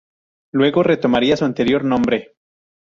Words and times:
Luego 0.51 0.81
retomaría 0.81 1.37
su 1.37 1.45
anterior 1.45 1.85
nombre. 1.85 2.33